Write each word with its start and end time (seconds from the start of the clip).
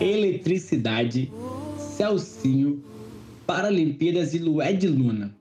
Eletricidade, 0.00 1.30
Celcinho, 1.96 2.82
Paralimpíadas 3.46 4.32
e 4.32 4.38
Lué 4.38 4.72
de 4.72 4.88
Luna. 4.88 5.39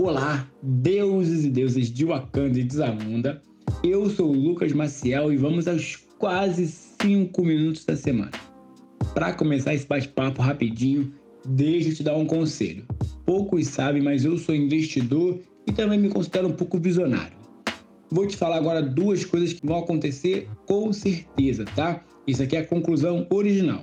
Olá, 0.00 0.48
deuses 0.62 1.44
e 1.44 1.50
deusas 1.50 1.90
de 1.90 2.04
Wakanda 2.04 2.60
e 2.60 2.62
de 2.62 2.76
Zamunda. 2.76 3.42
Eu 3.82 4.08
sou 4.08 4.30
o 4.30 4.32
Lucas 4.32 4.72
Maciel 4.72 5.32
e 5.32 5.36
vamos 5.36 5.66
aos 5.66 5.96
quase 6.20 6.68
5 6.68 7.44
minutos 7.44 7.84
da 7.84 7.96
semana. 7.96 8.30
Para 9.12 9.32
começar 9.32 9.74
esse 9.74 9.88
bate-papo 9.88 10.40
rapidinho, 10.40 11.12
deixa 11.44 11.88
eu 11.88 11.94
te 11.96 12.02
dar 12.04 12.16
um 12.16 12.26
conselho. 12.26 12.86
Poucos 13.26 13.66
sabem, 13.66 14.00
mas 14.00 14.24
eu 14.24 14.38
sou 14.38 14.54
investidor 14.54 15.40
e 15.66 15.72
também 15.72 15.98
me 15.98 16.10
considero 16.10 16.46
um 16.46 16.52
pouco 16.52 16.78
visionário. 16.78 17.36
Vou 18.08 18.24
te 18.24 18.36
falar 18.36 18.58
agora 18.58 18.80
duas 18.80 19.24
coisas 19.24 19.52
que 19.52 19.66
vão 19.66 19.78
acontecer 19.80 20.48
com 20.64 20.92
certeza, 20.92 21.64
tá? 21.74 22.04
Isso 22.24 22.40
aqui 22.40 22.54
é 22.54 22.60
a 22.60 22.66
conclusão 22.66 23.26
original. 23.30 23.82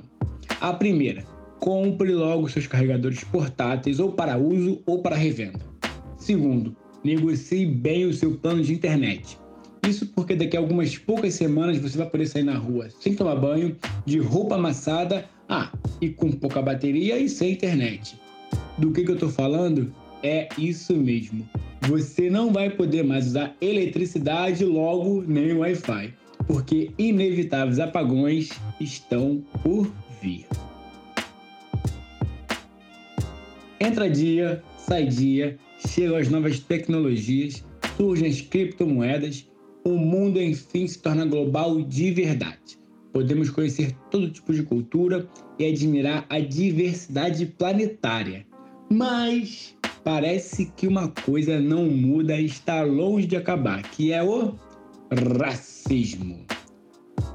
A 0.62 0.72
primeira, 0.72 1.26
compre 1.60 2.14
logo 2.14 2.48
seus 2.48 2.68
carregadores 2.68 3.22
portáteis 3.26 4.00
ou 4.00 4.14
para 4.14 4.38
uso 4.38 4.82
ou 4.86 5.02
para 5.02 5.18
revenda. 5.18 5.75
Segundo, 6.26 6.76
negocie 7.04 7.68
bem 7.68 8.06
o 8.06 8.12
seu 8.12 8.36
plano 8.36 8.64
de 8.64 8.74
internet. 8.74 9.38
Isso 9.88 10.08
porque 10.08 10.36
daqui 10.36 10.58
a 10.58 10.60
algumas 10.60 10.98
poucas 10.98 11.36
semanas 11.36 11.78
você 11.78 11.96
vai 12.00 12.10
poder 12.10 12.26
sair 12.26 12.42
na 12.42 12.58
rua 12.58 12.90
sem 13.00 13.14
tomar 13.14 13.36
banho, 13.36 13.76
de 14.08 14.18
roupa 14.18 14.56
amassada, 14.56 15.30
ah, 15.48 15.72
e 16.02 16.10
com 16.10 16.32
pouca 16.32 16.64
bateria 16.64 17.20
e 17.20 17.30
sem 17.30 17.52
internet. 17.52 18.20
Do 18.80 18.92
que, 18.92 19.04
que 19.04 19.12
eu 19.12 19.14
estou 19.14 19.30
falando? 19.30 19.94
É 20.24 20.50
isso 20.58 20.96
mesmo. 20.96 21.48
Você 21.82 22.28
não 22.28 22.52
vai 22.52 22.72
poder 22.72 23.04
mais 23.04 23.28
usar 23.28 23.56
eletricidade, 23.62 24.66
logo 24.66 25.24
nem 25.28 25.54
Wi-Fi 25.54 26.12
porque 26.48 26.92
inevitáveis 26.98 27.80
apagões 27.80 28.50
estão 28.80 29.44
por 29.62 29.92
vir. 30.22 30.48
Entra 33.80 34.10
dia, 34.10 34.64
sai 34.78 35.06
dia, 35.06 35.58
chegam 35.80 36.18
as 36.18 36.30
novas 36.30 36.60
tecnologias, 36.60 37.64
surgem 37.98 38.30
as 38.30 38.42
criptomoedas, 38.42 39.50
o 39.84 39.92
mundo 39.92 40.42
enfim 40.42 40.88
se 40.88 41.00
torna 41.00 41.26
global 41.26 41.82
de 41.82 42.12
verdade. 42.12 42.80
Podemos 43.14 43.50
conhecer 43.50 43.96
todo 44.12 44.30
tipo 44.30 44.54
de 44.54 44.64
cultura 44.64 45.28
e 45.58 45.66
admirar 45.66 46.26
a 46.30 46.40
diversidade 46.40 47.46
planetária. 47.46 48.46
Mas 48.90 49.76
parece 50.04 50.72
que 50.76 50.88
uma 50.88 51.08
coisa 51.08 51.60
não 51.60 51.86
muda 51.86 52.40
e 52.40 52.46
está 52.46 52.84
longe 52.84 53.28
de 53.28 53.38
acabar, 53.38 53.84
que 53.84 54.12
é 54.12 54.22
o 54.22 54.56
racismo. 55.40 56.46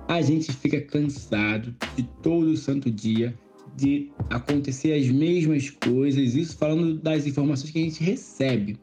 A 0.08 0.20
gente 0.20 0.52
fica 0.52 0.80
cansado 0.80 1.74
de 1.96 2.02
todo 2.22 2.56
santo 2.56 2.90
dia 2.90 3.34
de 3.76 4.10
acontecer 4.28 4.92
as 4.92 5.06
mesmas 5.08 5.70
coisas, 5.70 6.34
isso 6.34 6.56
falando 6.56 6.98
das 6.98 7.26
informações 7.26 7.70
que 7.70 7.78
a 7.78 7.82
gente 7.82 8.02
recebe. 8.02 8.76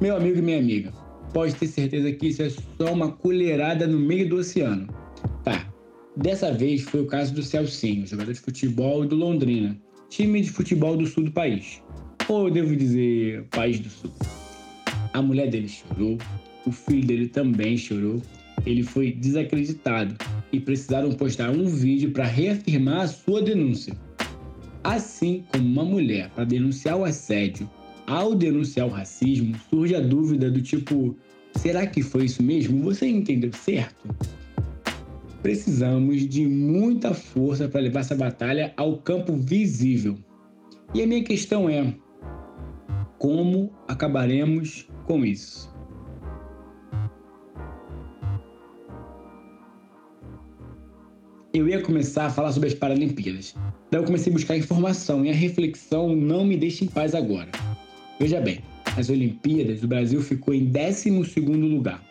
Meu 0.00 0.16
amigo 0.16 0.38
e 0.38 0.42
minha 0.42 0.58
amiga, 0.58 0.92
pode 1.32 1.54
ter 1.54 1.66
certeza 1.66 2.12
que 2.12 2.28
isso 2.28 2.42
é 2.42 2.50
só 2.50 2.92
uma 2.92 3.12
colherada 3.12 3.86
no 3.86 3.98
meio 3.98 4.28
do 4.28 4.36
oceano. 4.36 4.88
Tá, 5.44 5.72
dessa 6.16 6.52
vez 6.52 6.82
foi 6.82 7.02
o 7.02 7.06
caso 7.06 7.34
do 7.34 7.42
Celcinho, 7.42 8.06
jogador 8.06 8.32
de 8.32 8.40
futebol 8.40 9.04
do 9.06 9.16
Londrina, 9.16 9.76
time 10.08 10.40
de 10.40 10.50
futebol 10.50 10.96
do 10.96 11.06
sul 11.06 11.24
do 11.24 11.32
país. 11.32 11.82
Ou 12.28 12.48
eu 12.48 12.52
devo 12.52 12.76
dizer, 12.76 13.44
país 13.50 13.80
do 13.80 13.88
sul. 13.88 14.12
A 15.12 15.22
mulher 15.22 15.48
dele 15.48 15.68
chorou, 15.68 16.18
o 16.66 16.72
filho 16.72 17.06
dele 17.06 17.28
também 17.28 17.76
chorou. 17.76 18.22
Ele 18.68 18.82
foi 18.82 19.12
desacreditado 19.12 20.14
e 20.52 20.60
precisaram 20.60 21.10
postar 21.12 21.48
um 21.48 21.64
vídeo 21.64 22.10
para 22.10 22.26
reafirmar 22.26 23.00
a 23.00 23.08
sua 23.08 23.40
denúncia. 23.40 23.96
Assim 24.84 25.42
como 25.50 25.64
uma 25.64 25.84
mulher 25.84 26.28
para 26.34 26.44
denunciar 26.44 26.98
o 26.98 27.04
assédio, 27.06 27.68
ao 28.06 28.34
denunciar 28.34 28.86
o 28.86 28.90
racismo, 28.90 29.56
surge 29.70 29.94
a 29.94 30.00
dúvida 30.00 30.50
do 30.50 30.60
tipo: 30.60 31.16
será 31.56 31.86
que 31.86 32.02
foi 32.02 32.26
isso 32.26 32.42
mesmo? 32.42 32.82
Você 32.82 33.06
entendeu 33.06 33.50
certo? 33.54 34.14
Precisamos 35.40 36.28
de 36.28 36.46
muita 36.46 37.14
força 37.14 37.70
para 37.70 37.80
levar 37.80 38.00
essa 38.00 38.14
batalha 38.14 38.74
ao 38.76 38.98
campo 38.98 39.34
visível. 39.34 40.14
E 40.92 41.02
a 41.02 41.06
minha 41.06 41.24
questão 41.24 41.70
é: 41.70 41.94
como 43.18 43.72
acabaremos 43.88 44.86
com 45.06 45.24
isso? 45.24 45.77
Eu 51.52 51.68
ia 51.68 51.80
começar 51.80 52.26
a 52.26 52.30
falar 52.30 52.52
sobre 52.52 52.68
as 52.68 52.74
Paralimpíadas. 52.74 53.54
Daí 53.90 54.00
eu 54.00 54.04
comecei 54.04 54.30
a 54.30 54.34
buscar 54.34 54.56
informação 54.56 55.24
e 55.24 55.30
a 55.30 55.34
reflexão 55.34 56.14
não 56.14 56.44
me 56.44 56.56
deixa 56.56 56.84
em 56.84 56.88
paz 56.88 57.14
agora. 57.14 57.48
Veja 58.20 58.40
bem, 58.40 58.60
nas 58.96 59.08
Olimpíadas 59.08 59.82
o 59.82 59.88
Brasil 59.88 60.20
ficou 60.20 60.52
em 60.52 60.66
12 60.66 61.10
lugar. 61.10 62.02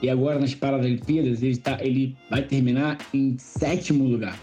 E 0.00 0.08
agora 0.08 0.38
nas 0.38 0.54
Paralimpíadas 0.54 1.42
ele, 1.42 1.56
tá, 1.56 1.78
ele 1.80 2.16
vai 2.30 2.42
terminar 2.42 2.98
em 3.12 3.36
sétimo 3.38 4.04
lugar. 4.04 4.38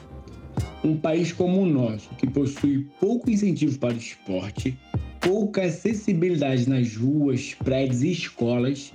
Um 0.83 0.97
país 0.97 1.31
como 1.31 1.61
o 1.61 1.65
nosso, 1.65 2.09
que 2.15 2.27
possui 2.27 2.87
pouco 2.99 3.29
incentivo 3.29 3.77
para 3.77 3.93
o 3.93 3.97
esporte, 3.97 4.77
pouca 5.19 5.63
acessibilidade 5.63 6.67
nas 6.67 6.95
ruas, 6.95 7.55
prédios 7.63 8.01
e 8.01 8.11
escolas, 8.11 8.91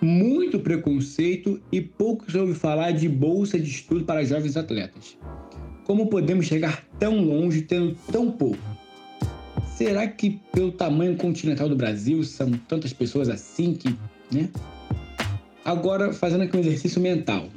muito 0.00 0.60
preconceito 0.60 1.60
e 1.72 1.80
pouco 1.80 2.30
se 2.30 2.38
ouve 2.38 2.54
falar 2.54 2.92
de 2.92 3.08
bolsa 3.08 3.58
de 3.58 3.68
estudo 3.68 4.04
para 4.04 4.24
jovens 4.24 4.56
atletas. 4.56 5.18
Como 5.84 6.06
podemos 6.06 6.46
chegar 6.46 6.84
tão 6.98 7.22
longe 7.22 7.62
tendo 7.62 7.96
tão 8.12 8.30
pouco? 8.30 8.58
Será 9.74 10.06
que 10.06 10.40
pelo 10.52 10.72
tamanho 10.72 11.16
continental 11.16 11.68
do 11.68 11.76
Brasil 11.76 12.22
são 12.24 12.50
tantas 12.68 12.92
pessoas 12.92 13.28
assim 13.28 13.74
que, 13.74 13.96
né? 14.32 14.48
Agora 15.64 16.12
fazendo 16.12 16.42
aqui 16.42 16.56
um 16.56 16.60
exercício 16.60 17.00
mental. 17.00 17.48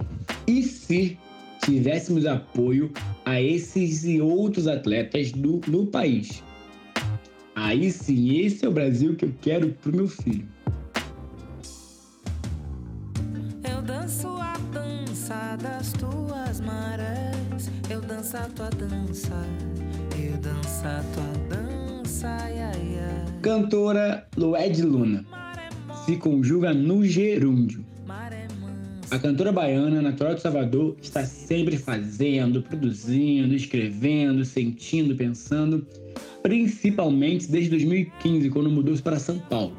E 0.47 0.63
se 0.63 1.18
tivéssemos 1.63 2.25
apoio 2.25 2.91
a 3.25 3.41
esses 3.41 4.03
e 4.03 4.19
outros 4.22 4.68
atletas 4.68 5.31
do, 5.31 5.62
no 5.68 5.88
país? 5.88 6.44
Aí 7.56 7.91
sim, 7.91 8.40
esse 8.40 8.66
é 8.66 8.69
o 8.69 8.72
Brasil 8.72 9.16
que 9.16 9.25
eu 9.25 9.34
quero 9.41 9.69
para 9.81 9.91
o 9.91 9.96
meu 9.96 10.08
filho. 10.08 10.47
Das 15.58 15.94
tuas 15.94 16.62
marés. 16.62 17.72
Eu 17.90 18.02
danço 18.02 18.38
a 18.38 18.42
tua 18.42 18.70
dança, 18.70 19.46
eu 20.18 20.38
danço 20.38 20.86
a 20.86 21.04
tua 21.14 21.58
dança, 21.58 22.28
ia, 22.50 22.72
ia. 22.84 23.26
Cantora 23.42 24.28
Lued 24.38 24.82
Luna 24.82 25.26
se 26.06 26.18
conjuga 26.18 26.74
no 26.74 27.06
gerúndio. 27.06 27.86
A 29.10 29.20
cantora 29.20 29.52
baiana, 29.52 30.02
natural 30.02 30.36
de 30.36 30.42
Salvador, 30.42 30.96
está 31.02 31.26
sempre 31.26 31.78
fazendo, 31.78 32.62
produzindo, 32.62 33.54
escrevendo, 33.54 34.46
sentindo, 34.46 35.16
pensando, 35.16 35.86
principalmente 36.42 37.52
desde 37.52 37.72
2015, 37.72 38.50
quando 38.50 38.72
mudou-se 38.72 39.02
para 39.02 39.20
São 39.20 39.38
Paulo. 39.38 39.76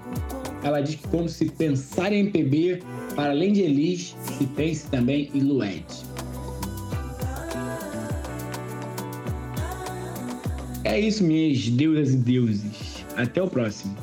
Ela 0.62 0.80
diz 0.80 0.94
que 0.94 1.08
quando 1.08 1.28
se 1.28 1.46
pensar 1.46 2.12
em 2.12 2.20
MPB, 2.20 2.82
para 3.16 3.32
além 3.32 3.52
de 3.52 3.62
Elis, 3.62 4.16
se 4.38 4.46
pense 4.46 4.88
também 4.88 5.30
em 5.34 5.40
Lued. 5.40 5.84
É 10.84 11.00
isso, 11.00 11.24
minhas 11.24 11.68
deusas 11.68 12.14
e 12.14 12.16
deuses. 12.16 13.04
Até 13.16 13.42
o 13.42 13.48
próximo. 13.48 13.96